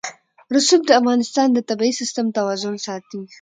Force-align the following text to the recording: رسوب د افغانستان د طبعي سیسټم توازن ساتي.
رسوب 0.55 0.81
د 0.85 0.91
افغانستان 0.99 1.47
د 1.53 1.59
طبعي 1.69 1.91
سیسټم 1.99 2.25
توازن 2.37 2.75
ساتي. 2.85 3.21